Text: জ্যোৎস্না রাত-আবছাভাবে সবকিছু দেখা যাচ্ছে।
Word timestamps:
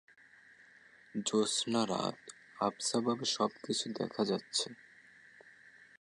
জ্যোৎস্না 1.25 1.81
রাত-আবছাভাবে 1.89 3.25
সবকিছু 3.35 3.85
দেখা 3.99 4.21
যাচ্ছে। 4.25 4.67